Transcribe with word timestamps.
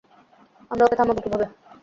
আমরা 0.71 0.83
ওকে 0.85 0.97
থামাবো 0.99 1.21
কীভাবে? 1.23 1.45